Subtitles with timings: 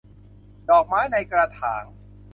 [0.69, 1.83] ดอกไม้ในกระถาง